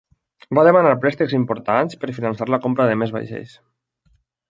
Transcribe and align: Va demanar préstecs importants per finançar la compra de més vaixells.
Va 0.59 0.63
demanar 0.67 0.93
préstecs 1.03 1.35
importants 1.39 2.01
per 2.05 2.11
finançar 2.19 2.51
la 2.57 2.61
compra 2.67 2.91
de 2.93 2.99
més 3.03 3.17
vaixells. 3.19 3.59